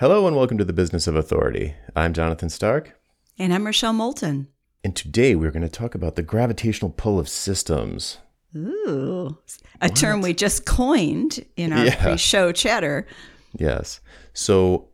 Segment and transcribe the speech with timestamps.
[0.00, 1.74] Hello and welcome to the Business of Authority.
[1.96, 2.96] I'm Jonathan Stark.
[3.36, 4.46] And I'm Rochelle Moulton.
[4.84, 8.18] And today we're going to talk about the gravitational pull of systems.
[8.54, 9.36] Ooh,
[9.80, 9.96] a what?
[9.96, 12.00] term we just coined in our yeah.
[12.00, 13.08] pre show chatter.
[13.58, 13.98] Yes.
[14.34, 14.86] So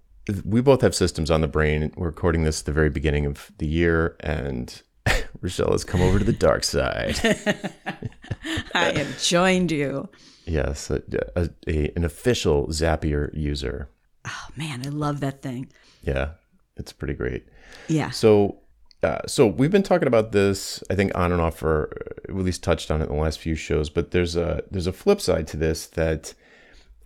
[0.42, 1.92] we both have systems on the brain.
[1.98, 4.80] We're recording this at the very beginning of the year, and
[5.42, 7.18] Rochelle has come over to the dark side.
[8.74, 10.08] I have joined you.
[10.46, 11.02] Yes, a,
[11.36, 13.90] a, a, an official Zapier user.
[14.24, 15.70] Oh man, I love that thing.
[16.02, 16.30] Yeah,
[16.76, 17.46] it's pretty great.
[17.88, 18.10] Yeah.
[18.10, 18.58] So,
[19.02, 21.92] uh, so we've been talking about this, I think, on and off for
[22.28, 23.90] at least touched on it in the last few shows.
[23.90, 26.34] But there's a there's a flip side to this that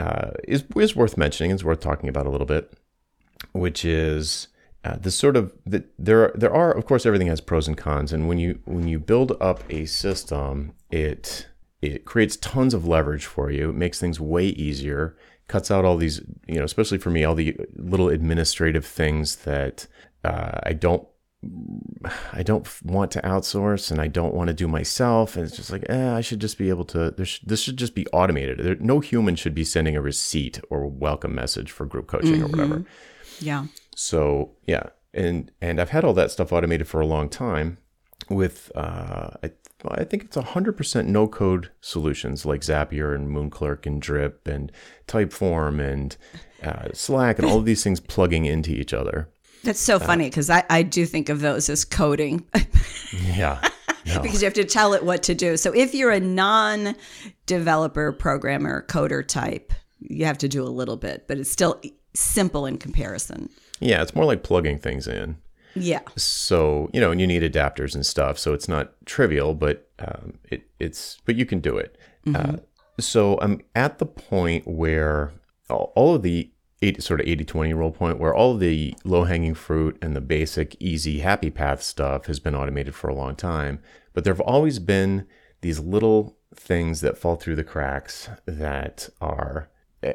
[0.00, 1.50] uh, is is worth mentioning.
[1.50, 2.72] It's worth talking about a little bit,
[3.52, 4.48] which is
[4.84, 7.76] uh, this sort of that there are, there are of course everything has pros and
[7.76, 11.48] cons, and when you when you build up a system, it
[11.82, 13.70] it creates tons of leverage for you.
[13.70, 15.16] It makes things way easier.
[15.48, 19.86] Cuts out all these, you know, especially for me, all the little administrative things that
[20.24, 21.06] uh, I don't,
[22.32, 25.36] I don't want to outsource and I don't want to do myself.
[25.36, 27.12] And it's just like, eh, I should just be able to.
[27.12, 28.58] This, this should just be automated.
[28.58, 32.44] There, no human should be sending a receipt or welcome message for group coaching mm-hmm.
[32.44, 32.84] or whatever.
[33.40, 33.66] Yeah.
[33.94, 37.78] So yeah, and and I've had all that stuff automated for a long time
[38.28, 39.48] with uh, I
[39.86, 44.72] I think it's 100% no code solutions like Zapier and Moonclerk and Drip and
[45.06, 46.16] Typeform and
[46.62, 49.28] uh, Slack and all of these things plugging into each other.
[49.62, 52.44] That's so uh, funny because I, I do think of those as coding.
[53.12, 53.60] yeah.
[54.06, 54.22] No.
[54.22, 55.58] because you have to tell it what to do.
[55.58, 56.94] So if you're a non
[57.44, 61.78] developer, programmer, coder type, you have to do a little bit, but it's still
[62.14, 63.50] simple in comparison.
[63.80, 65.36] Yeah, it's more like plugging things in.
[65.82, 66.00] Yeah.
[66.16, 68.38] So you know, and you need adapters and stuff.
[68.38, 71.96] So it's not trivial, but um, it it's but you can do it.
[72.26, 72.54] Mm-hmm.
[72.54, 72.58] Uh,
[73.00, 75.32] so I'm at the point where
[75.70, 76.50] all of the
[76.82, 80.16] eight, sort of 80 20 rule point where all of the low hanging fruit and
[80.16, 83.80] the basic easy happy path stuff has been automated for a long time.
[84.12, 85.26] But there have always been
[85.60, 89.68] these little things that fall through the cracks that are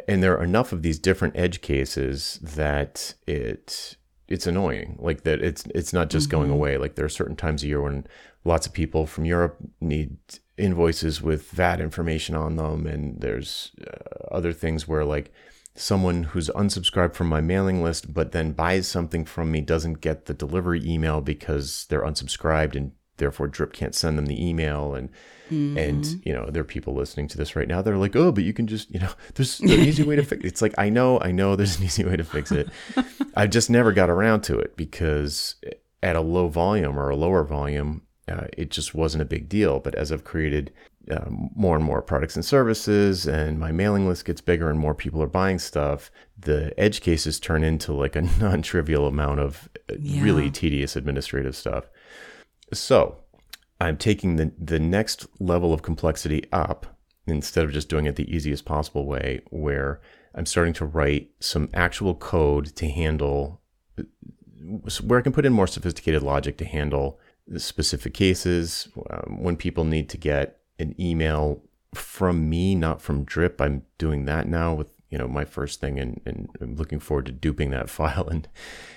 [0.08, 3.98] and there are enough of these different edge cases that it
[4.28, 6.40] it's annoying like that it's it's not just mm-hmm.
[6.40, 8.06] going away like there are certain times a year when
[8.46, 10.18] lots of people from Europe need
[10.58, 15.32] invoices with VAT information on them and there's uh, other things where like
[15.76, 20.26] someone who's unsubscribed from my mailing list but then buys something from me doesn't get
[20.26, 25.10] the delivery email because they're unsubscribed and therefore drip can't send them the email and
[25.54, 25.78] mm-hmm.
[25.78, 28.44] and you know there are people listening to this right now they're like oh but
[28.44, 30.90] you can just you know there's an easy way to fix it it's like i
[30.90, 32.70] know i know there's an easy way to fix it
[33.36, 35.56] i just never got around to it because
[36.02, 39.80] at a low volume or a lower volume uh, it just wasn't a big deal
[39.80, 40.72] but as i've created
[41.12, 44.96] uh, more and more products and services and my mailing list gets bigger and more
[44.96, 49.96] people are buying stuff the edge cases turn into like a non-trivial amount of uh,
[50.00, 50.24] yeah.
[50.24, 51.90] really tedious administrative stuff
[52.72, 53.23] so
[53.84, 58.34] I'm taking the, the next level of complexity up instead of just doing it the
[58.34, 60.02] easiest possible way, where
[60.36, 63.62] I'm starting to write some actual code to handle,
[65.04, 67.20] where I can put in more sophisticated logic to handle
[67.58, 68.88] specific cases.
[69.10, 71.62] Um, when people need to get an email
[71.94, 76.00] from me, not from Drip, I'm doing that now with you know my first thing
[76.00, 78.48] and, and I'm looking forward to duping that file and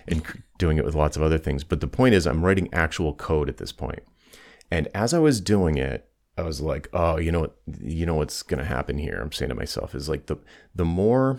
[0.09, 0.23] and
[0.57, 3.51] doing it with lots of other things but the point is I'm writing actual code
[3.51, 4.03] at this point
[4.71, 8.15] and as I was doing it I was like oh you know what you know
[8.15, 10.37] what's going to happen here I'm saying to myself is like the
[10.75, 11.39] the more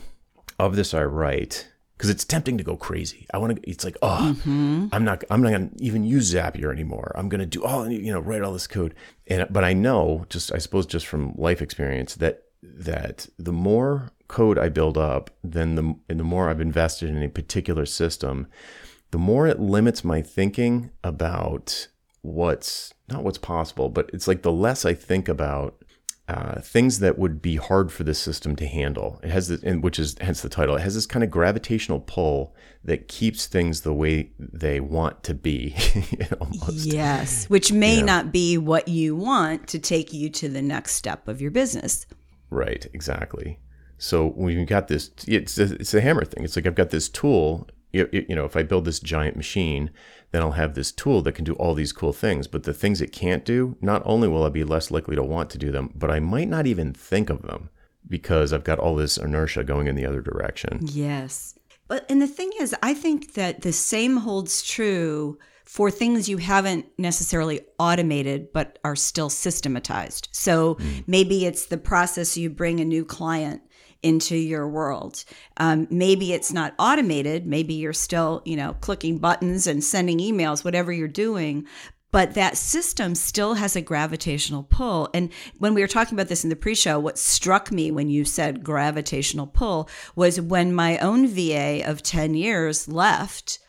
[0.59, 1.67] of this I write
[1.97, 3.25] because it's tempting to go crazy.
[3.33, 3.69] I want to.
[3.69, 4.87] It's like, oh, mm-hmm.
[4.91, 5.23] I'm not.
[5.31, 7.11] I'm not gonna even use Zapier anymore.
[7.15, 8.93] I'm gonna do all you know, write all this code.
[9.25, 14.11] And but I know, just I suppose, just from life experience, that that the more
[14.27, 18.47] code I build up, then the and the more I've invested in a particular system,
[19.11, 21.87] the more it limits my thinking about
[22.27, 25.83] what's not what's possible, but it's like the less I think about
[26.27, 29.19] uh, things that would be hard for the system to handle.
[29.23, 30.75] It has, this, which is hence the title.
[30.75, 35.33] It has this kind of gravitational pull that keeps things the way they want to
[35.33, 35.73] be.
[36.41, 36.85] almost.
[36.85, 41.29] Yes, which may not be what you want to take you to the next step
[41.29, 42.05] of your business.
[42.49, 42.85] Right.
[42.93, 43.59] Exactly.
[43.97, 46.43] So you've got this, it's a, it's a hammer thing.
[46.43, 47.67] It's like I've got this tool.
[47.97, 49.91] You, you know, if I build this giant machine,
[50.31, 52.47] then I'll have this tool that can do all these cool things.
[52.47, 55.49] But the things it can't do, not only will I be less likely to want
[55.51, 57.69] to do them, but I might not even think of them
[58.07, 60.79] because I've got all this inertia going in the other direction.
[60.81, 61.55] Yes.
[61.87, 66.37] But and the thing is, I think that the same holds true for things you
[66.37, 70.29] haven't necessarily automated but are still systematized.
[70.31, 71.03] So mm.
[71.07, 73.61] maybe it's the process you bring a new client
[74.03, 75.23] into your world.
[75.57, 77.45] Um, maybe it's not automated.
[77.45, 81.65] Maybe you're still, you know, clicking buttons and sending emails, whatever you're doing.
[82.11, 85.09] But that system still has a gravitational pull.
[85.13, 88.09] And when we were talking about this in the pre show, what struck me when
[88.09, 93.59] you said gravitational pull was when my own VA of 10 years left,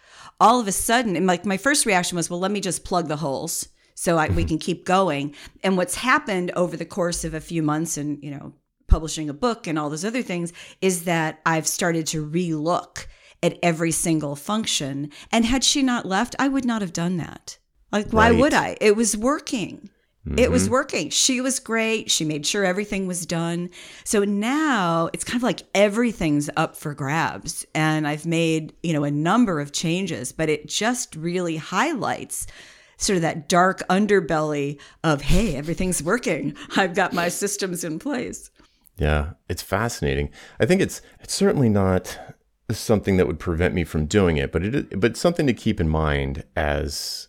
[0.41, 3.09] all of a sudden, and like my first reaction was, well, let me just plug
[3.09, 5.35] the holes so I, we can keep going.
[5.65, 8.55] And what's happened over the course of a few months and, you know,
[8.89, 13.07] publishing a book and all those other things is that I've started to relook
[13.43, 15.11] at every single function.
[15.31, 17.59] And had she not left, I would not have done that.
[17.93, 18.39] Like, why Right.
[18.41, 18.77] would I?
[18.81, 19.91] It was working.
[20.27, 20.53] It Mm-hmm.
[20.53, 21.09] was working.
[21.11, 22.11] She was great.
[22.11, 23.71] She made sure everything was done.
[24.05, 27.65] So now it's kind of like everything's up for grabs.
[27.75, 32.47] And I've made, you know, a number of changes, but it just really highlights
[32.99, 36.55] sort of that dark underbelly of, hey, everything's working.
[36.77, 38.51] I've got my systems in place.
[38.99, 40.31] Yeah, it's fascinating.
[40.59, 42.19] I think it's it's certainly not
[42.71, 45.89] something that would prevent me from doing it, but it but something to keep in
[45.89, 47.29] mind as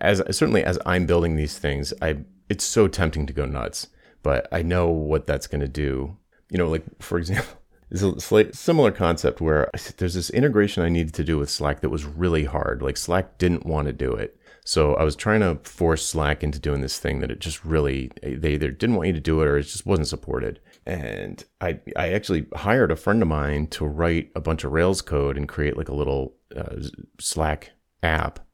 [0.00, 1.94] as certainly as I'm building these things.
[2.02, 3.88] I it's so tempting to go nuts,
[4.22, 6.16] but I know what that's going to do.
[6.50, 7.60] You know, like for example,
[7.90, 11.80] there's a slight, similar concept where there's this integration I needed to do with Slack
[11.80, 12.82] that was really hard.
[12.82, 14.36] Like Slack didn't want to do it.
[14.70, 18.12] So I was trying to force Slack into doing this thing that it just really
[18.22, 20.60] they either didn't want you to do it or it just wasn't supported.
[20.86, 25.02] And I I actually hired a friend of mine to write a bunch of Rails
[25.02, 26.76] code and create like a little uh,
[27.18, 27.72] Slack
[28.04, 28.46] app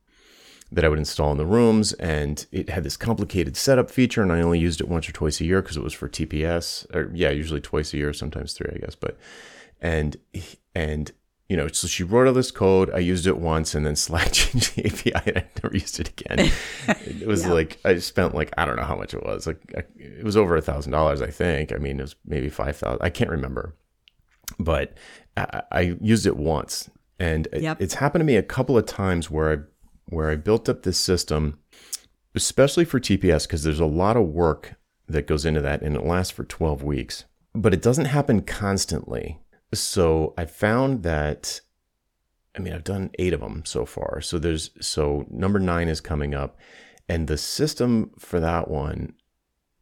[0.73, 4.33] that I would install in the rooms, and it had this complicated setup feature, and
[4.33, 7.11] I only used it once or twice a year because it was for TPS, or
[7.13, 8.95] yeah, usually twice a year, sometimes three, I guess.
[8.95, 9.19] But
[9.83, 10.17] and
[10.75, 11.13] and
[11.49, 12.91] you know, so she wrote all this code.
[12.93, 16.09] I used it once, and then Slack changed the API, and I never used it
[16.09, 16.51] again.
[16.89, 19.47] it was like I spent like I don't know how much it was.
[19.47, 21.73] Like I, it was over a thousand dollars, I think.
[21.73, 22.99] I mean, it was maybe five thousand.
[23.03, 23.77] I can't remember,
[24.59, 24.97] but
[25.37, 27.81] I, I used it once, and it- Yep.
[27.81, 29.57] it's happened to me a couple of times where I
[30.09, 31.59] where I built up this system,
[32.35, 34.75] especially for TPS, because there's a lot of work
[35.09, 37.25] that goes into that, and it lasts for 12 weeks.
[37.55, 39.39] But it doesn't happen constantly.
[39.73, 41.61] So I found that,
[42.57, 44.21] I mean, I've done eight of them so far.
[44.21, 46.59] So there's, so number nine is coming up,
[47.09, 49.15] and the system for that one,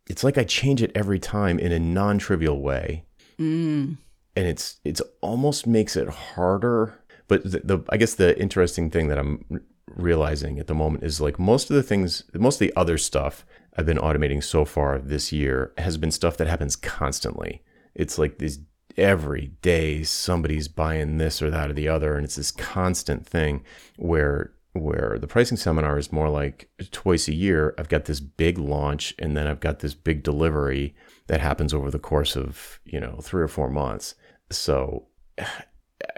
[0.08, 3.04] it's like I change it every time in a non trivial way
[3.38, 3.96] Mm.
[4.36, 6.94] and it's it's almost makes it harder.
[7.26, 9.44] But the, the I guess the interesting thing that I'm
[9.88, 13.44] realizing at the moment is like most of the things, most of the other stuff
[13.76, 17.62] I've been automating so far this year has been stuff that happens constantly.
[17.94, 18.60] It's like these
[18.96, 23.64] every day somebody's buying this or that or the other, and it's this constant thing
[23.96, 27.75] where where the pricing seminar is more like twice a year.
[27.79, 30.94] I've got this big launch, and then I've got this big delivery
[31.29, 34.14] that happens over the course of you know three or four months.
[34.50, 35.06] So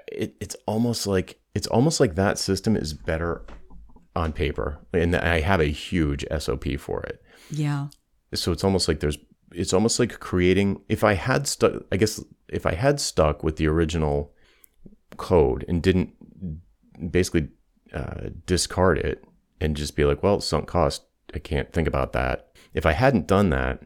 [0.08, 3.44] it, it's almost like it's almost like that system is better
[4.14, 7.22] on paper, and I have a huge SOP for it.
[7.50, 7.88] Yeah.
[8.34, 9.18] So it's almost like there's
[9.56, 10.80] it's almost like creating.
[10.88, 14.32] If I had stuck, I guess if I had stuck with the original
[15.16, 16.12] code and didn't
[17.10, 17.48] basically
[17.92, 19.24] uh, discard it
[19.60, 21.02] and just be like, well, sunk cost.
[21.34, 22.50] I can't think about that.
[22.72, 23.82] If I hadn't done that,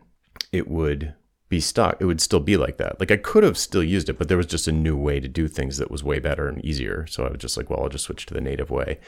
[0.52, 1.14] it would
[1.48, 2.00] be stuck.
[2.00, 3.00] It would still be like that.
[3.00, 5.28] Like I could have still used it, but there was just a new way to
[5.28, 7.06] do things that was way better and easier.
[7.06, 9.00] So I was just like, well, I'll just switch to the native way.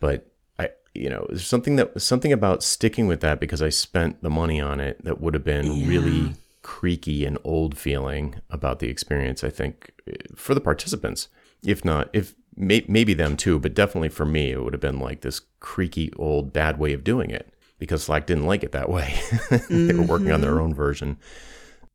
[0.00, 4.22] But I, you know, there's something that something about sticking with that because I spent
[4.22, 8.88] the money on it that would have been really creaky and old feeling about the
[8.88, 9.44] experience.
[9.44, 11.28] I think eh, for the participants,
[11.64, 14.98] if not, if may, maybe them too, but definitely for me, it would have been
[14.98, 18.88] like this creaky old bad way of doing it because Slack didn't like it that
[18.88, 19.14] way.
[19.68, 21.18] they were working on their own version.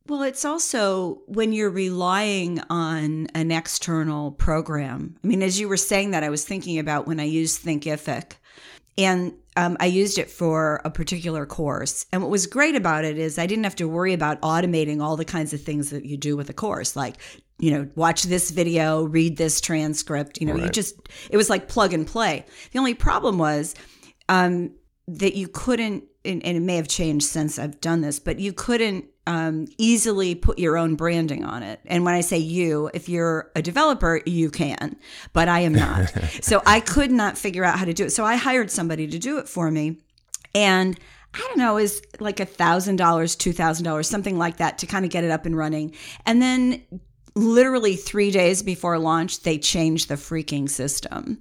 [0.10, 5.16] Well, it's also when you're relying on an external program.
[5.24, 8.34] I mean, as you were saying that, I was thinking about when I used Thinkific,
[8.98, 12.08] and um, I used it for a particular course.
[12.12, 15.16] And what was great about it is I didn't have to worry about automating all
[15.16, 17.16] the kinds of things that you do with a course, like
[17.60, 20.39] you know, watch this video, read this transcript.
[20.39, 20.96] You know, you just
[21.30, 22.46] it was like plug and play.
[22.72, 23.75] The only problem was
[24.28, 24.72] um,
[25.08, 28.53] that you couldn't, and, and it may have changed since I've done this, but you
[28.53, 31.79] couldn't um, easily put your own branding on it.
[31.85, 34.97] And when I say you, if you're a developer, you can,
[35.33, 36.11] but I am not.
[36.41, 38.11] so I could not figure out how to do it.
[38.11, 39.97] So I hired somebody to do it for me.
[40.55, 40.99] And
[41.33, 44.88] I don't know, is like a thousand dollars, two thousand dollars, something like that to
[44.88, 45.93] kind of get it up and running.
[46.25, 46.81] And then
[47.39, 51.39] literally three days before launch, they changed the freaking system.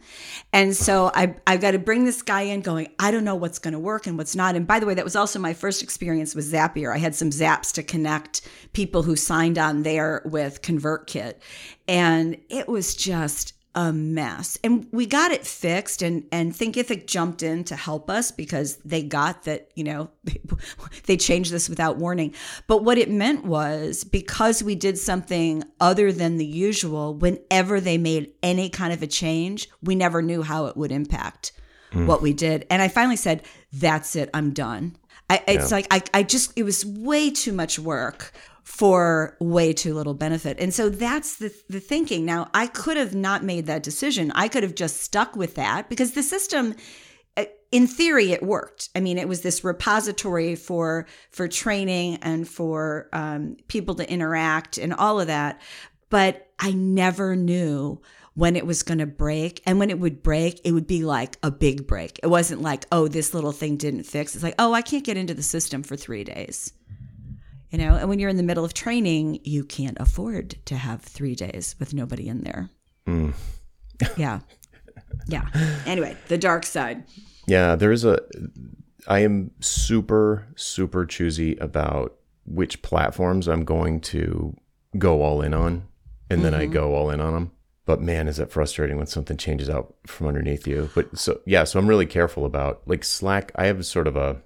[0.53, 3.59] And so I, I've got to bring this guy in going, I don't know what's
[3.59, 4.55] going to work and what's not.
[4.55, 6.95] And by the way, that was also my first experience with Zapier.
[6.95, 11.35] I had some Zaps to connect people who signed on there with ConvertKit.
[11.87, 14.59] And it was just a mess.
[14.65, 19.03] And we got it fixed and and Thinkific jumped in to help us because they
[19.03, 20.11] got that, you know,
[21.07, 22.35] they changed this without warning.
[22.67, 27.99] But what it meant was because we did something other than the usual, whenever they
[27.99, 31.53] made any kind of a change, we never knew how it would impact
[31.93, 32.07] mm.
[32.07, 32.67] what we did.
[32.71, 34.97] And I finally said, that's it, I'm done.
[35.31, 35.77] I, it's yeah.
[35.77, 38.33] like I, I just it was way too much work
[38.69, 40.61] for way too little benefit.
[40.61, 42.27] And so that's the, the thinking.
[42.27, 44.31] Now, I could have not made that decision.
[44.35, 46.77] I could have just stuck with that because the system
[47.39, 52.49] uh, in theory it worked i mean it was this repository for for training and
[52.49, 55.61] for um, people to interact and all of that
[56.11, 58.01] but i never knew
[58.35, 61.37] when it was going to break and when it would break it would be like
[61.43, 64.73] a big break it wasn't like oh this little thing didn't fix it's like oh
[64.73, 66.73] i can't get into the system for three days
[67.71, 71.03] you know and when you're in the middle of training you can't afford to have
[71.03, 72.71] three days with nobody in there.
[73.07, 73.35] Mm.
[74.17, 74.41] yeah.
[75.27, 75.47] Yeah.
[75.87, 77.05] Anyway the dark side.
[77.47, 78.21] Yeah there's a
[79.07, 84.55] i am super super choosy about which platforms i'm going to
[84.99, 85.87] go all in on
[86.29, 86.63] and then mm-hmm.
[86.63, 87.51] i go all in on them
[87.87, 90.91] but man is that frustrating when something changes out from underneath you.
[90.95, 94.43] But so yeah so i'm really careful about like slack i have sort of a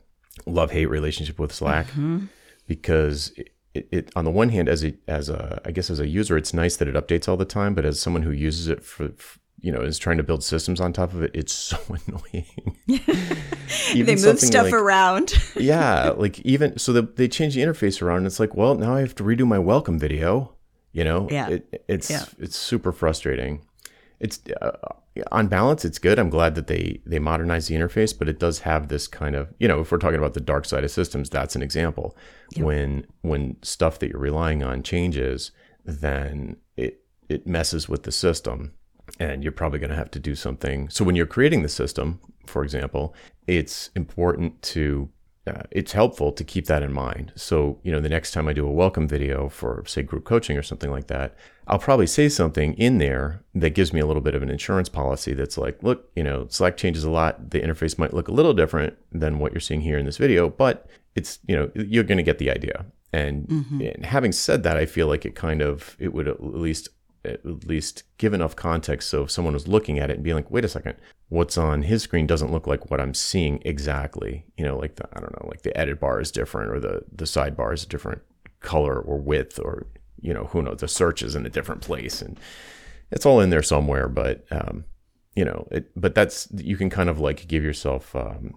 [0.47, 1.87] love hate relationship with slack.
[1.89, 2.27] Mm-hmm
[2.67, 3.33] because
[3.75, 6.37] it, it, on the one hand, as a as a I guess as a user,
[6.37, 7.75] it's nice that it updates all the time.
[7.75, 10.81] But as someone who uses it for, for you know is trying to build systems
[10.81, 12.77] on top of it, it's so annoying.
[13.95, 15.33] they move stuff like, around.
[15.57, 18.19] yeah, like even so, the, they change the interface around.
[18.19, 20.57] And it's like, well, now I have to redo my welcome video.
[20.93, 22.27] You know, yeah, it, it's yeah.
[22.39, 23.63] it's super frustrating.
[24.23, 24.71] It's uh,
[25.33, 26.19] on balance, it's good.
[26.19, 29.53] I'm glad that they they modernize the interface, but it does have this kind of
[29.59, 32.17] you know, if we're talking about the dark side of systems, that's an example.
[32.53, 32.65] Yep.
[32.65, 35.51] When when stuff that you're relying on changes,
[35.85, 38.75] then it it messes with the system,
[39.19, 40.89] and you're probably going to have to do something.
[40.89, 43.15] So when you're creating the system, for example,
[43.49, 45.11] it's important to
[45.47, 47.33] uh, it's helpful to keep that in mind.
[47.35, 50.57] So, you know, the next time I do a welcome video for, say, group coaching
[50.57, 54.23] or something like that, I'll probably say something in there that gives me a little
[54.23, 57.51] bit of an insurance policy that's like, look, you know, Slack changes a lot.
[57.51, 60.49] The interface might look a little different than what you're seeing here in this video,
[60.49, 62.87] but it's, you know, you're going to get the idea.
[63.13, 63.81] And, mm-hmm.
[63.81, 66.89] and having said that, I feel like it kind of, it would at least
[67.25, 70.51] at least give enough context so if someone was looking at it and being like
[70.51, 70.97] wait a second
[71.33, 74.45] what's on his screen doesn't look like what i'm seeing exactly.
[74.59, 77.03] You know like the i don't know like the edit bar is different or the
[77.11, 78.21] the sidebar is a different
[78.61, 79.87] color or width or
[80.21, 82.39] you know who knows the search is in a different place and
[83.11, 84.85] it's all in there somewhere but um
[85.35, 88.55] you know it but that's you can kind of like give yourself um,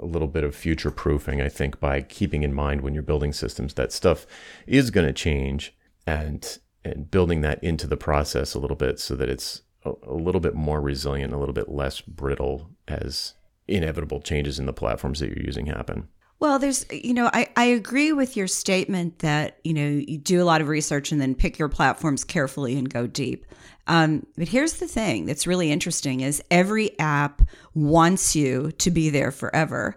[0.00, 3.32] a little bit of future proofing i think by keeping in mind when you're building
[3.32, 4.26] systems that stuff
[4.66, 5.72] is going to change
[6.04, 9.62] and and building that into the process a little bit so that it's
[10.06, 13.34] a, little bit more resilient, a little bit less brittle as
[13.66, 16.08] inevitable changes in the platforms that you're using happen.
[16.40, 20.40] Well, there's, you know, I, I agree with your statement that, you know, you do
[20.40, 23.44] a lot of research and then pick your platforms carefully and go deep.
[23.88, 27.42] Um, but here's the thing that's really interesting is every app
[27.74, 29.96] wants you to be there forever.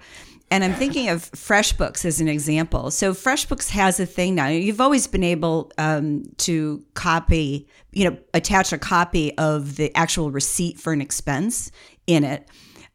[0.52, 2.92] And I'm thinking of FreshBooks as an example.
[2.92, 4.50] So FreshBooks has a thing now.
[4.50, 10.30] You've always been able um, to copy, you know, attach a copy of the actual
[10.30, 11.72] receipt for an expense
[12.06, 12.50] in it.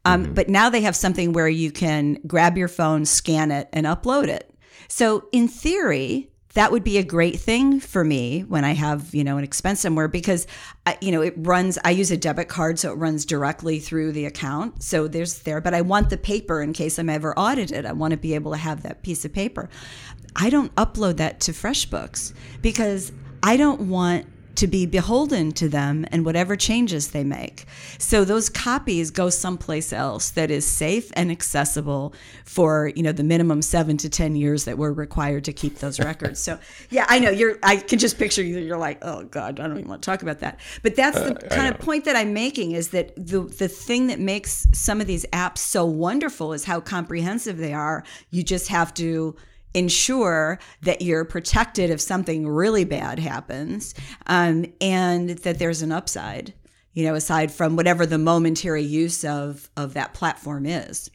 [0.05, 0.33] Um, mm-hmm.
[0.35, 4.27] But now they have something where you can grab your phone, scan it, and upload
[4.27, 4.53] it.
[4.87, 9.23] So in theory, that would be a great thing for me when I have, you
[9.23, 10.47] know, an expense somewhere because,
[10.87, 14.13] I, you know, it runs, I use a debit card, so it runs directly through
[14.13, 14.81] the account.
[14.81, 17.85] So there's there, but I want the paper in case I'm ever audited.
[17.85, 19.69] I want to be able to have that piece of paper.
[20.35, 22.33] I don't upload that to FreshBooks
[22.63, 23.11] because
[23.43, 24.25] I don't want
[24.57, 27.65] to be beholden to them and whatever changes they make.
[27.99, 33.23] So those copies go someplace else that is safe and accessible for, you know, the
[33.23, 36.41] minimum 7 to 10 years that we're required to keep those records.
[36.41, 36.57] So,
[36.89, 39.77] yeah, I know you're I can just picture you you're like, "Oh god, I don't
[39.77, 42.33] even want to talk about that." But that's the uh, kind of point that I'm
[42.33, 46.65] making is that the the thing that makes some of these apps so wonderful is
[46.65, 48.03] how comprehensive they are.
[48.31, 49.35] You just have to
[49.73, 53.93] ensure that you're protected if something really bad happens
[54.27, 56.53] um, and that there's an upside
[56.93, 61.11] you know aside from whatever the momentary use of of that platform is.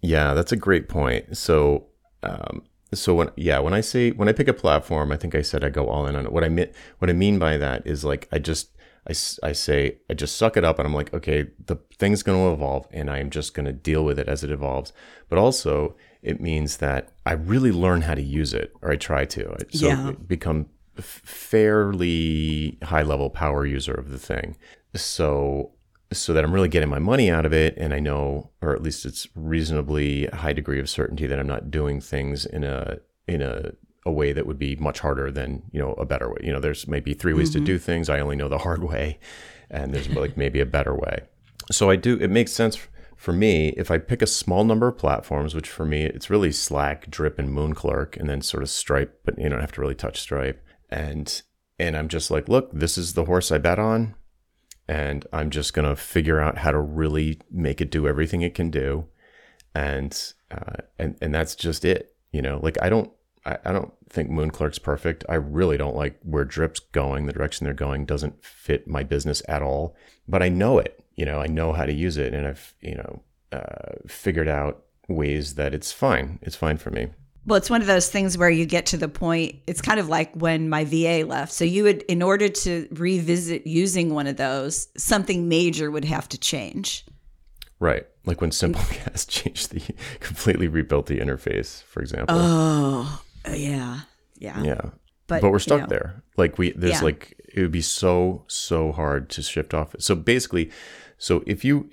[0.00, 1.36] Yeah that's a great point.
[1.36, 1.86] So
[2.22, 2.62] um,
[2.94, 5.64] so when yeah when i say when i pick a platform i think i said
[5.64, 6.32] i go all in on it.
[6.32, 8.70] What i mean what i mean by that is like i just
[9.06, 9.10] I,
[9.42, 12.52] I say i just suck it up and i'm like okay the thing's going to
[12.52, 14.92] evolve and i'm just going to deal with it as it evolves.
[15.28, 19.24] But also it means that i really learn how to use it or i try
[19.24, 20.12] to so Yeah.
[20.26, 20.66] become
[21.00, 24.56] fairly high level power user of the thing
[24.94, 25.72] so
[26.12, 28.82] so that I'm really getting my money out of it and I know or at
[28.82, 33.42] least it's reasonably high degree of certainty that I'm not doing things in a in
[33.42, 33.72] a
[34.04, 36.38] a way that would be much harder than, you know, a better way.
[36.42, 37.66] You know, there's maybe three ways to mm-hmm.
[37.66, 38.08] do things.
[38.08, 39.18] I only know the hard way
[39.70, 41.22] and there's like maybe a better way.
[41.70, 42.76] So I do it makes sense
[43.22, 46.50] for me if I pick a small number of platforms, which for me it's really
[46.50, 49.94] Slack, Drip and Moonclerk and then sort of Stripe, but you don't have to really
[49.94, 50.60] touch Stripe.
[50.90, 51.42] And
[51.78, 54.16] and I'm just like, look, this is the horse I bet on
[54.88, 58.70] and I'm just gonna figure out how to really make it do everything it can
[58.70, 59.06] do,
[59.72, 62.16] and uh, and and that's just it.
[62.32, 63.12] You know, like I don't
[63.46, 65.24] I, I don't think Moonclerk's perfect.
[65.28, 67.26] I really don't like where Drip's going.
[67.26, 69.94] The direction they're going doesn't fit my business at all.
[70.26, 71.01] But I know it.
[71.14, 74.84] You know, I know how to use it, and I've you know uh, figured out
[75.08, 76.38] ways that it's fine.
[76.42, 77.08] It's fine for me.
[77.44, 80.08] Well, it's one of those things where you get to the point, it's kind of
[80.08, 81.52] like when my VA left.
[81.52, 86.28] So you would, in order to revisit using one of those, something major would have
[86.28, 87.04] to change.
[87.80, 88.06] Right.
[88.26, 89.82] Like when Simplecast changed the
[90.20, 92.36] completely rebuilt the interface, for example.
[92.38, 94.00] Oh, yeah.
[94.38, 94.62] Yeah.
[94.62, 94.80] Yeah.
[95.26, 95.86] But, But, we're you stuck know.
[95.88, 96.22] there.
[96.36, 97.00] Like we there's Yeah.
[97.02, 99.96] like it would be so so hard to shift off.
[99.98, 100.70] So basically,
[101.22, 101.88] so if you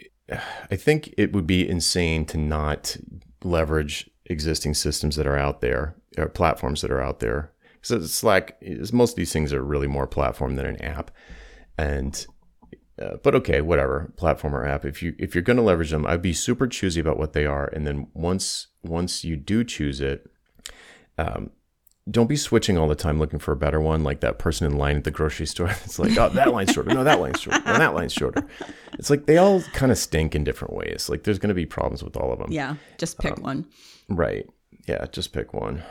[0.71, 2.97] I think it would be insane to not
[3.43, 7.51] leverage existing systems that are out there or platforms that are out there.
[7.83, 11.11] So Slack is most of these things are really more platform than an app.
[11.77, 12.25] And
[12.99, 14.83] uh, but okay, whatever, platform or app.
[14.83, 17.45] If you if you're going to leverage them, I'd be super choosy about what they
[17.45, 17.67] are.
[17.67, 20.27] And then once once you do choose it,
[21.19, 21.51] um,
[22.09, 24.77] don't be switching all the time looking for a better one, like that person in
[24.77, 25.69] line at the grocery store.
[25.85, 26.93] It's like, oh, that line's shorter.
[26.93, 27.61] No, that line's shorter.
[27.65, 28.47] No, that line's shorter.
[28.93, 31.09] It's like they all kind of stink in different ways.
[31.09, 32.51] Like there's going to be problems with all of them.
[32.51, 32.75] Yeah.
[32.97, 33.65] Just pick um, one.
[34.07, 34.47] Right.
[34.87, 35.05] Yeah.
[35.11, 35.83] Just pick one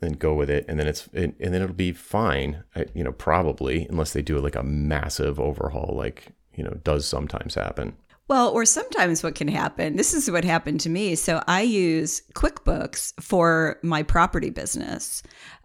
[0.00, 0.64] and go with it.
[0.68, 4.38] And then it's, and, and then it'll be fine, you know, probably, unless they do
[4.38, 7.96] like a massive overhaul, like, you know, does sometimes happen.
[8.26, 11.14] Well, or sometimes what can happen, this is what happened to me.
[11.14, 15.22] So I use QuickBooks for my property business.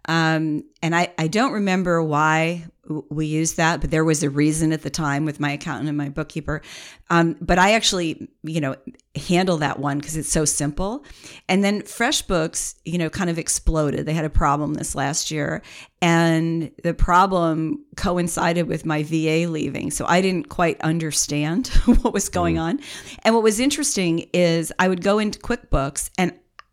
[0.08, 2.66] Um, and I, I don't remember why
[3.08, 5.96] we used that, but there was a reason at the time with my accountant and
[5.96, 6.60] my bookkeeper.
[7.08, 8.76] Um, but I actually, you know,
[9.16, 11.04] handle that one because it's so simple.
[11.48, 14.06] And then FreshBooks, you know, kind of exploded.
[14.06, 15.62] They had a problem this last year,
[16.02, 19.90] and the problem coincided with my VA leaving.
[19.90, 21.68] So I didn't quite understand
[22.02, 22.80] what was going on.
[23.22, 26.32] And what was interesting is I would go into QuickBooks and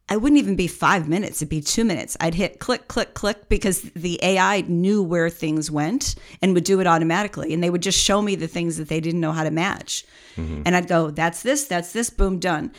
[0.09, 2.15] I wouldn't even be five minutes, it'd be two minutes.
[2.21, 6.79] I'd hit click, click, click because the AI knew where things went and would do
[6.79, 7.53] it automatically.
[7.53, 10.05] And they would just show me the things that they didn't know how to match.
[10.37, 10.63] Mm-hmm.
[10.65, 12.71] And I'd go, that's this, that's this, boom, done.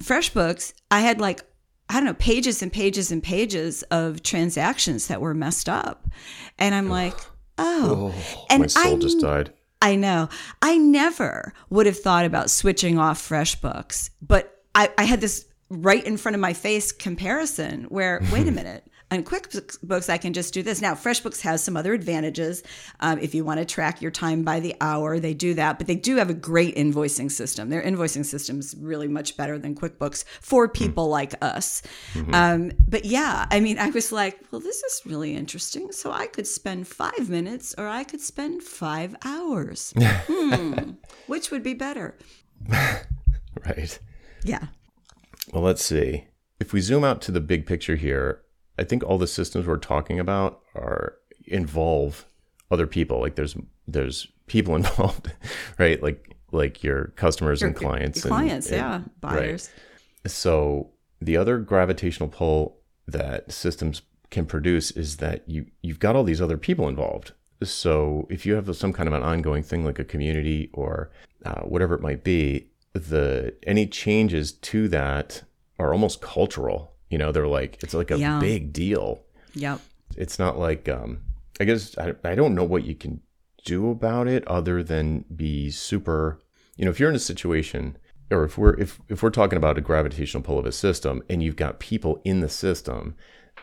[0.00, 1.42] FreshBooks, I had like,
[1.88, 6.08] I don't know, pages and pages and pages of transactions that were messed up.
[6.58, 7.16] And I'm like,
[7.56, 8.12] oh.
[8.14, 8.46] oh.
[8.50, 9.52] and My soul I just died.
[9.80, 10.28] I know.
[10.60, 16.04] I never would have thought about switching off FreshBooks, but I, I had this right
[16.04, 20.52] in front of my face comparison where, wait a minute, on QuickBooks, I can just
[20.52, 20.82] do this.
[20.82, 22.62] Now, FreshBooks has some other advantages.
[23.00, 25.86] Um, if you want to track your time by the hour, they do that, but
[25.86, 27.70] they do have a great invoicing system.
[27.70, 31.80] Their invoicing system is really much better than QuickBooks for people like us.
[32.34, 35.90] Um, but yeah, I mean, I was like, well, this is really interesting.
[35.90, 39.94] So I could spend five minutes or I could spend five hours.
[39.98, 40.92] hmm.
[41.26, 42.16] Which would be better?
[43.66, 43.98] Right.
[44.44, 44.66] Yeah.
[45.52, 46.26] Well, let's see.
[46.60, 48.42] If we zoom out to the big picture here,
[48.78, 51.14] I think all the systems we're talking about are
[51.46, 52.26] involve
[52.70, 53.20] other people.
[53.20, 53.56] Like there's
[53.86, 55.32] there's people involved,
[55.78, 56.02] right?
[56.02, 58.24] Like like your customers and clients.
[58.24, 59.20] your clients, and- yeah, right.
[59.20, 59.70] buyers.
[60.26, 66.24] So the other gravitational pull that systems can produce is that you you've got all
[66.24, 67.32] these other people involved.
[67.62, 71.10] So if you have some kind of an ongoing thing like a community or
[71.44, 75.42] uh, whatever it might be, the any changes to that
[75.78, 76.94] are almost cultural.
[77.10, 78.38] You know, they're like it's like a Yeah.
[78.40, 79.22] big deal.
[79.54, 79.80] Yep.
[80.16, 81.20] It's not like um,
[81.60, 83.20] I guess I, I don't know what you can
[83.64, 86.38] do about it other than be super.
[86.76, 87.96] You know, if you're in a situation
[88.30, 91.42] or if we're if if we're talking about a gravitational pull of a system and
[91.42, 93.14] you've got people in the system,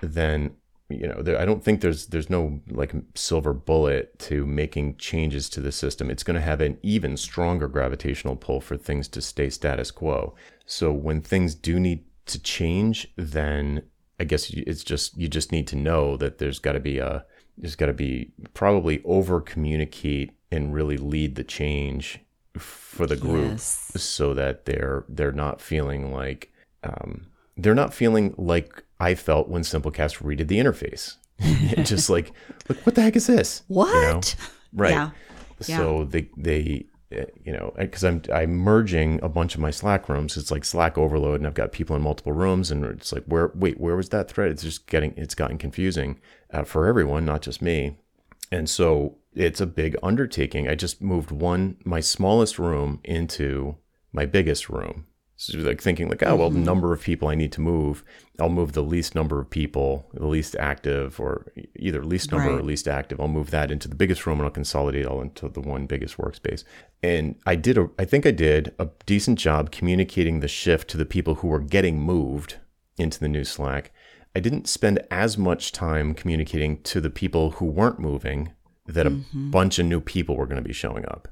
[0.01, 0.55] then
[0.89, 5.49] you know there, I don't think there's there's no like silver bullet to making changes
[5.49, 6.09] to the system.
[6.11, 10.35] It's going to have an even stronger gravitational pull for things to stay status quo.
[10.65, 13.83] So when things do need to change, then
[14.19, 17.25] I guess it's just you just need to know that there's got to be a
[17.57, 22.19] there's got to be probably over communicate and really lead the change
[22.57, 23.91] for the group Yes.
[23.97, 26.51] so that they're they're not feeling like
[26.83, 31.17] um, they're not feeling like I felt when Simplecast redid the interface.
[31.83, 32.31] just like,
[32.69, 33.63] look, what the heck is this?
[33.93, 34.15] You know?
[34.15, 34.35] What?
[34.73, 34.91] Right.
[34.91, 35.09] Yeah.
[35.77, 40.09] So they they uh, you know because I'm I'm merging a bunch of my Slack
[40.09, 40.37] rooms.
[40.37, 43.51] It's like Slack overload, and I've got people in multiple rooms, and it's like where
[43.55, 44.51] wait where was that thread?
[44.51, 46.19] It's just getting it's gotten confusing
[46.51, 47.97] uh, for everyone, not just me.
[48.51, 50.67] And so it's a big undertaking.
[50.67, 53.77] I just moved one my smallest room into
[54.13, 55.05] my biggest room.
[55.45, 56.65] So like thinking like, oh well, the mm-hmm.
[56.65, 58.03] number of people I need to move,
[58.39, 62.63] I'll move the least number of people, the least active, or either least number or
[62.63, 63.21] least active.
[63.21, 66.17] I'll move that into the biggest room and I'll consolidate all into the one biggest
[66.17, 66.63] workspace.
[67.03, 70.97] And I did a, I think I did a decent job communicating the shift to
[70.97, 72.55] the people who were getting moved
[72.97, 73.91] into the new Slack.
[74.35, 78.53] I didn't spend as much time communicating to the people who weren't moving
[78.87, 79.51] that a mm-hmm.
[79.51, 81.27] bunch of new people were going to be showing up.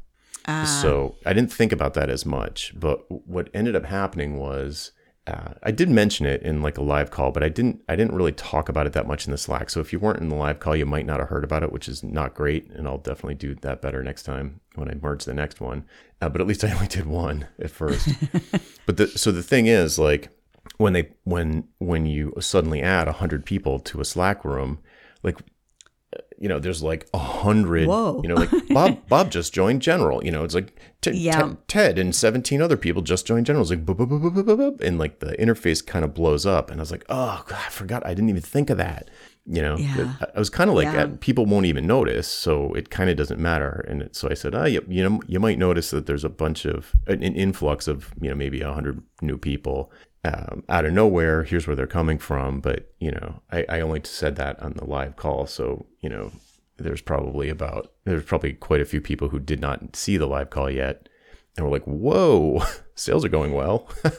[0.65, 2.73] So I didn't think about that as much.
[2.75, 4.91] But what ended up happening was
[5.25, 8.15] uh, I did mention it in like a live call, but I didn't I didn't
[8.15, 9.69] really talk about it that much in the Slack.
[9.69, 11.71] So if you weren't in the live call, you might not have heard about it,
[11.71, 12.69] which is not great.
[12.71, 15.85] And I'll definitely do that better next time when I merge the next one.
[16.21, 18.09] Uh, but at least I only did one at first.
[18.85, 20.29] but the, so the thing is like
[20.77, 24.79] when they when when you suddenly add a hundred people to a Slack room,
[25.21, 25.39] like
[26.39, 27.87] you know, there's like a hundred.
[27.87, 28.21] Whoa.
[28.23, 30.23] You know, like Bob Bob just joined General.
[30.23, 31.39] You know, it's like T- Yeah.
[31.41, 33.61] Ted, Ted and 17 other people just joined General.
[33.61, 36.69] It's like boop, boop, boop, boop, boop, and like the interface kind of blows up.
[36.71, 38.05] And I was like, oh God, I forgot.
[38.05, 39.09] I didn't even think of that.
[39.45, 40.13] You know, Yeah.
[40.35, 41.03] I, was kind of like, Yeah.
[41.03, 43.83] uh, people won't even notice, so it kind of doesn't matter.
[43.89, 46.29] And it, so I said, oh, you, you know, you might notice that there's a
[46.29, 49.91] bunch of an, an influx of you know maybe a hundred new people
[50.23, 51.43] um, out of nowhere.
[51.43, 52.61] Here's where they're coming from.
[52.61, 56.31] But you know, I, I only said that on the live call, so you know,
[56.77, 60.49] there's probably about there's probably quite a few people who did not see the live
[60.49, 61.09] call yet,
[61.55, 62.63] and were like, "Whoa,
[62.95, 63.89] sales are going well."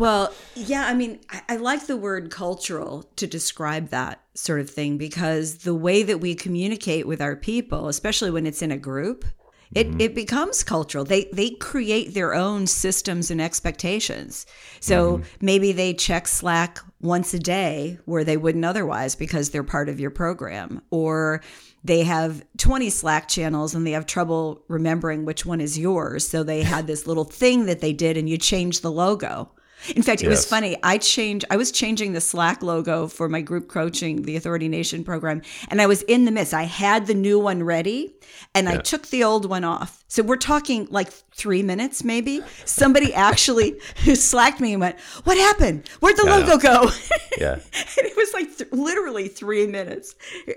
[0.00, 4.70] Well, yeah, I mean, I, I like the word cultural to describe that sort of
[4.70, 8.78] thing because the way that we communicate with our people, especially when it's in a
[8.78, 9.26] group,
[9.74, 10.00] it, mm-hmm.
[10.00, 11.04] it becomes cultural.
[11.04, 14.46] They they create their own systems and expectations.
[14.80, 15.24] So mm-hmm.
[15.40, 20.00] maybe they check Slack once a day where they wouldn't otherwise because they're part of
[20.00, 20.82] your program.
[20.90, 21.40] Or
[21.84, 26.26] they have 20 Slack channels and they have trouble remembering which one is yours.
[26.28, 29.50] So they had this little thing that they did and you changed the logo.
[29.94, 30.76] In fact, it was funny.
[30.82, 35.04] I changed I was changing the Slack logo for my group coaching, the Authority Nation
[35.04, 36.54] program, and I was in the midst.
[36.54, 38.14] I had the new one ready
[38.54, 40.04] and I took the old one off.
[40.08, 42.42] So we're talking like 3 minutes maybe.
[42.64, 43.78] Somebody actually
[44.14, 45.88] slacked me and went, "What happened?
[46.00, 46.90] Where'd the logo go?"
[47.38, 47.62] yeah, and
[48.06, 50.14] it was like th- literally three minutes.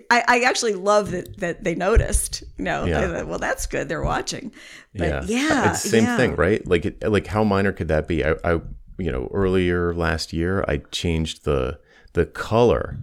[0.10, 2.44] I, I actually love that that they noticed.
[2.58, 3.08] You know, Yeah.
[3.08, 3.90] Thought, well, that's good.
[3.90, 4.52] They're watching.
[4.96, 6.18] But yeah, yeah, It's the same yeah.
[6.18, 6.66] thing, right?
[6.68, 8.24] Like, it, like how minor could that be?
[8.24, 8.62] I, I,
[9.04, 11.80] you know, earlier last year, I changed the
[12.14, 12.98] the color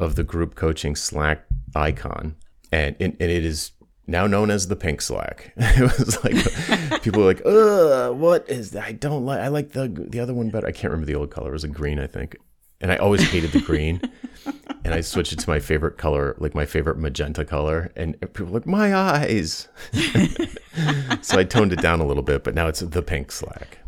[0.00, 2.34] of the group coaching Slack icon,
[2.72, 3.72] and and, and it is
[4.08, 5.52] now known as the pink Slack.
[5.56, 8.84] it was like people were like, "Ugh, what is that?
[8.84, 9.40] I don't like.
[9.40, 10.66] I like the the other one better.
[10.66, 11.50] I can't remember the old color.
[11.50, 12.36] It was a green, I think."
[12.80, 14.02] And I always hated the green.
[14.84, 17.90] and I switched it to my favorite color, like my favorite magenta color.
[17.96, 19.68] And people were like, my eyes.
[21.22, 23.78] so I toned it down a little bit, but now it's the pink Slack.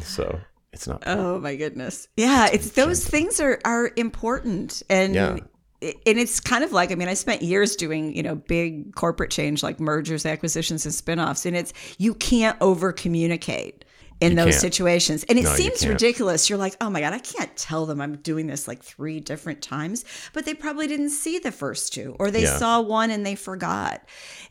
[0.00, 0.40] So
[0.72, 1.02] it's not.
[1.06, 2.08] Oh my goodness.
[2.16, 5.38] Yeah, it's those things are are important and Yeah.
[5.80, 9.30] and it's kind of like I mean I spent years doing, you know, big corporate
[9.30, 13.84] change like mergers, acquisitions and spin-offs and it's you can't over communicate
[14.20, 14.60] in those can't.
[14.60, 15.24] situations.
[15.28, 15.92] And it No, seems can't.
[15.92, 16.48] ridiculous.
[16.50, 19.62] You're like, "Oh my god, I can't tell them I'm doing this like 3 different
[19.62, 22.56] times." But they probably didn't see the first two or they Yeah.
[22.58, 24.02] saw one and they forgot.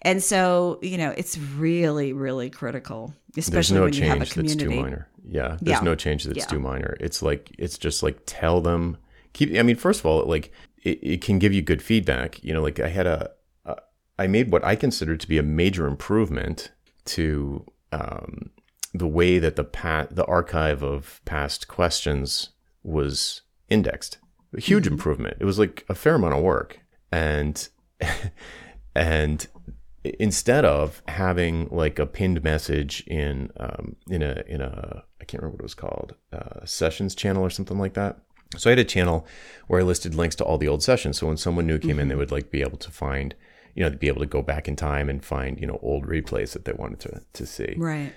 [0.02, 4.36] And so, you know, it's really really critical, especially no when you have a change
[4.36, 4.82] that's too community.
[4.84, 5.08] minor.
[5.30, 5.84] Yeah, there's Yeah.
[5.84, 6.46] no change that's Yeah.
[6.46, 6.96] too minor.
[7.00, 8.98] It's like it's just like tell them.
[9.34, 9.56] Keep.
[9.58, 10.52] I mean, first of all, like
[10.84, 12.42] it, it can give you good feedback.
[12.44, 13.32] You know, like I had a,
[13.66, 13.76] a
[14.18, 16.72] I made what I considered to be a major improvement
[17.06, 18.50] to um,
[18.98, 22.50] the way that the pa- the archive of past questions
[22.84, 24.18] was indexed.
[24.56, 25.38] A huge improvement.
[25.40, 26.80] It was like a fair amount of work,
[27.12, 27.68] and
[28.96, 29.48] and
[30.20, 35.42] instead of having like a pinned message in um, in a in a I can't
[35.42, 38.20] remember what it was called uh, sessions channel or something like that.
[38.56, 39.28] So I had a channel
[39.68, 41.18] where I listed links to all the old sessions.
[41.18, 43.36] So when someone new came in, they would like be able to find,
[43.76, 46.06] you know, they'd be able to go back in time and find you know old
[46.06, 48.14] replays that they wanted to to see Right.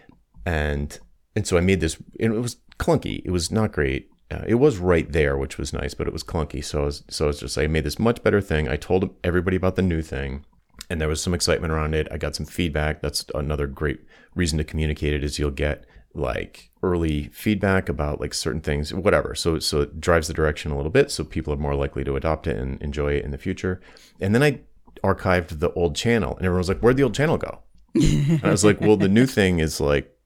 [0.46, 0.98] And
[1.37, 1.96] and so I made this.
[2.18, 3.22] And it was clunky.
[3.24, 4.09] It was not great.
[4.31, 6.64] uh, it was right there, which was nice, but it was clunky.
[6.64, 8.68] So I was, so I was just I made this much better thing.
[8.68, 10.44] I told everybody about the new thing,
[10.88, 12.09] and there was some excitement around it.
[12.11, 13.03] I got some feedback.
[13.03, 14.00] That's another great
[14.35, 19.35] reason to communicate it is you'll get like early feedback about like certain things, whatever.
[19.35, 22.16] So so it drives the direction a little bit, so people are more likely to
[22.16, 23.81] adopt it and enjoy it in the future.
[24.20, 24.61] And then I
[25.05, 27.61] archived the old channel, and everyone was like, "Where'd the old channel go?"
[28.42, 30.16] I was like, "Well, the new thing is like."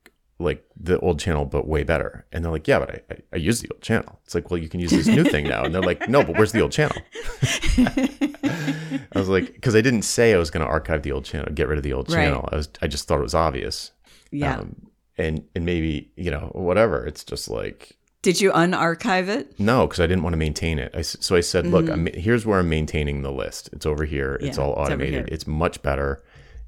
[0.40, 2.26] Like the old channel but way better.
[2.32, 4.20] And they're like yeah but I, I, I use the old channel.
[4.24, 5.64] It's like well you can use this new thing now.
[5.64, 6.96] And they're like no but where's the old channel?
[7.86, 11.52] I was like because i didn't say i was going to archive the old channel
[11.54, 12.24] get rid of the old Right.
[12.24, 12.48] channel.
[12.52, 13.92] I was i just thought it was obvious.
[14.30, 14.58] Yeah.
[14.58, 17.06] um, and and maybe you know whatever.
[17.06, 19.58] It's just like Did you unarchive it?
[19.60, 20.92] no because i didn't want to maintain it.
[20.94, 23.70] I so i said look I'm, here's where i'm maintaining the list.
[23.72, 24.34] It's over here.
[24.40, 24.60] It's Mm-hmm.
[24.60, 25.14] Yeah, all it's over automated.
[25.14, 25.28] Here.
[25.30, 26.22] it's much better.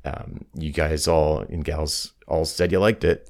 [0.04, 3.28] Um, you guys all and gals all said you liked it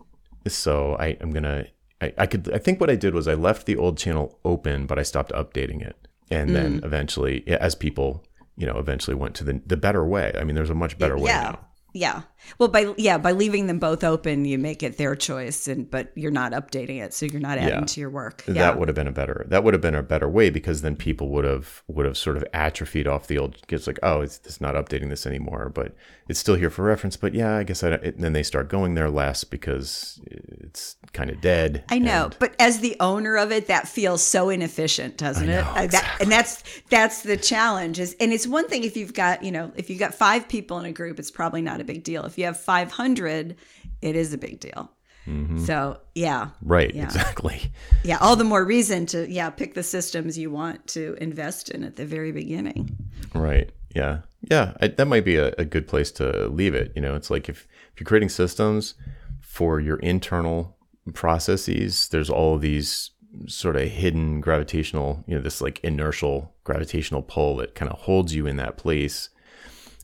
[0.55, 1.67] so I, i'm gonna
[2.01, 4.87] I, I could i think what i did was i left the old channel open
[4.87, 5.97] but i stopped updating it
[6.31, 6.85] and then Mm.
[6.85, 8.25] eventually as people
[8.57, 11.17] you know eventually went to the the better way i mean there's a much better
[11.17, 11.43] way yeah.
[11.43, 11.59] now
[11.93, 12.23] Yeah.
[12.59, 16.13] Well, by yeah, by leaving them both open, you make it their choice, and but
[16.15, 17.85] you're not updating it, so you're not adding Yeah.
[17.87, 18.45] to your work.
[18.47, 18.55] Yeah.
[18.55, 20.97] that would have been a better that would have been a better way because then
[20.97, 24.41] people would have would have sort of atrophied off the old it's like oh it's,
[24.45, 25.95] it's not updating this anymore but
[26.29, 28.95] it's still here for reference but yeah i guess i and then they start going
[28.95, 33.51] there less because it's kind of dead I know, and- but as the owner of
[33.53, 35.53] it, that feels so inefficient, doesn't it?
[35.53, 37.99] know, Uh, that, and that's that's the challenge.
[38.01, 40.79] Is and it's one thing if you've got you know if you've got five people
[40.79, 42.25] in a group, it's probably not a big deal.
[42.27, 43.57] If you have five hundred,
[44.03, 44.91] it is a big deal.
[45.27, 45.65] Mm-hmm.
[45.65, 47.05] So yeah, right Yeah.
[47.05, 47.73] exactly
[48.05, 51.83] yeah, all the more reason to yeah pick the systems you want to invest in
[51.83, 52.97] at the very beginning.
[53.35, 53.71] Right.
[53.95, 54.19] Yeah.
[54.51, 54.75] Yeah.
[54.81, 56.93] I, that might be a, a good place to leave it.
[56.95, 58.95] You know, it's like if, if you're creating systems
[59.41, 60.77] for your internal
[61.15, 63.11] processes, there's all of these
[63.47, 68.35] sort of hidden gravitational, you know, this like inertial gravitational pull that kind of holds
[68.35, 69.29] you in that place.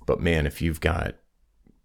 [0.06, 1.14] But man, if you've got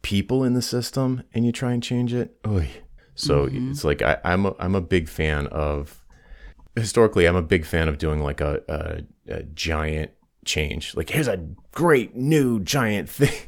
[0.08, 2.70] people in the system and you try and change it, oy.
[3.15, 3.72] so mm-hmm.
[3.72, 6.04] it's like I, I'm a, I'm a big fan of
[6.76, 10.12] historically i'm a big fan of doing like a, a, a giant
[10.48, 10.96] change.
[10.96, 13.34] Like here's a great new giant thing.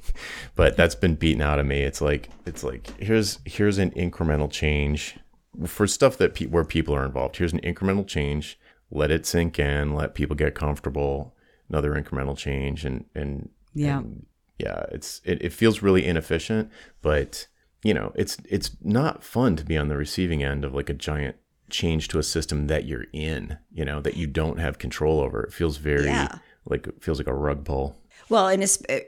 [0.56, 1.84] But that's been beaten out of me.
[1.84, 5.17] It's like it's like here's here's an incremental change
[5.65, 7.38] for stuff that pe- where people are involved.
[7.38, 8.60] Here's an incremental change.
[8.91, 9.95] Let it sink in.
[9.95, 11.34] Let people get comfortable.
[11.69, 14.00] Another incremental change and and Yeah.
[14.00, 14.26] and
[14.60, 16.69] yeah it's it, it feels really inefficient
[17.02, 17.48] but
[17.84, 20.93] you know it's it's not fun to be on the receiving end of like a
[20.93, 21.36] giant
[21.69, 25.41] change to a system that you're in you know that you don't have control over
[25.43, 26.39] it feels very Yeah.
[26.65, 27.95] like it feels like a rug pull
[28.30, 29.02] Well, and it's, eh,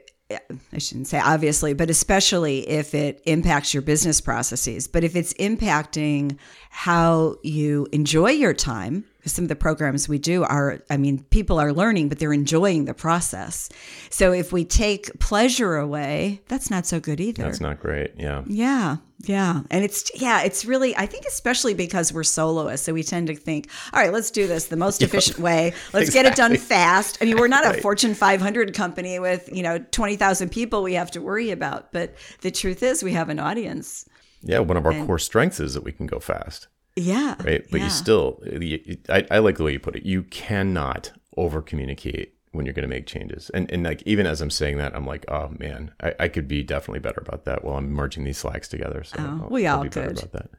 [0.72, 4.88] I shouldn't say obviously, but especially if it impacts your business processes.
[4.88, 6.38] But if it's impacting
[6.70, 11.22] how you enjoy your time, because some of the programs we do are, I mean,
[11.30, 13.68] people are learning, but they're enjoying the process.
[14.10, 17.44] So if we take pleasure away, that's not so good either.
[17.44, 19.60] that's not great yeah Yeah, yeah.
[19.70, 22.84] And it's, yeah, it's really, I think, especially because we're soloists.
[22.84, 25.72] So we tend to think, all right, let's do this the most efficient way.
[25.92, 27.18] Let's get it done fast.
[27.20, 31.12] I mean, we're not a Fortune 500 company with, you know, 20,000 people we have
[31.12, 31.92] to worry about.
[31.92, 34.04] But the truth is, we have an audience.
[34.42, 37.36] yeah one of our core strengths is that we can go fast Yeah.
[37.42, 37.84] right but yeah.
[37.84, 42.34] you still you, I, I like the way you put it you cannot over communicate
[42.50, 45.06] when you're going to make changes and and like even as i'm saying that i'm
[45.06, 48.36] like oh man i, I could be definitely better about that while i'm merging these
[48.38, 50.18] slacks together so oh, I'll, Oh, we I'll all be better could.
[50.18, 50.50] about that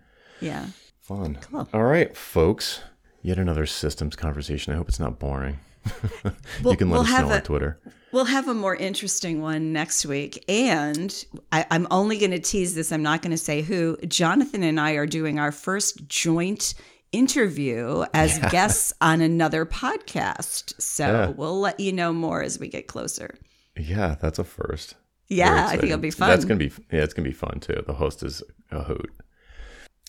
[0.42, 0.66] Yeah.
[1.02, 1.70] fun Cool.
[1.72, 2.82] all right folks
[3.22, 5.60] yet another systems conversation i hope it's not boring
[6.66, 7.80] you can let we'll us know on twitter
[8.14, 10.46] We'll have a more interesting one next week.
[10.48, 11.14] And
[11.52, 12.92] I, I'm only going to tease this.
[12.92, 13.98] I'm not going to say who.
[14.08, 16.76] Jonathan and I are doing our first joint
[17.12, 20.80] interview as guests on another podcast.
[20.82, 21.28] So Yeah.
[21.30, 23.36] we'll let you know more as we get closer.
[23.78, 24.94] yeah that's a first
[25.28, 26.30] Yeah, I think it'll be fun.
[26.30, 27.84] That's gonna be yeah, it's gonna be fun too.
[27.88, 29.12] The host is a hoot.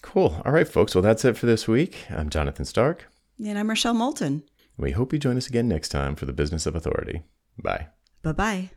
[0.03, 0.43] Cool.
[0.45, 0.95] All right, folks.
[0.95, 1.97] Well, that's it for this week.
[2.11, 3.07] I'm Jonathan Stark.
[3.43, 4.43] and I'm Rochelle Moulton.
[4.77, 7.23] We hope you join us again next time for the Business of Authority.
[7.59, 7.89] Bye.
[8.23, 8.71] Bye bye.